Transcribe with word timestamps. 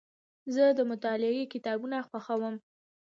زه 0.53 0.63
د 0.77 0.79
مطالعې 0.91 1.43
کتابونه 1.53 1.97
خوښوم. 2.07 2.55